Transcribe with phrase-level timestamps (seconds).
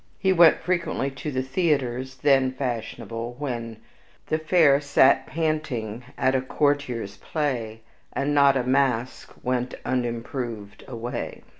[0.17, 3.77] He went frequently to the theaters, THEN fashionable, when
[4.25, 11.43] "The fair sat panting at a courtier's play, And not a mask went unimproved away."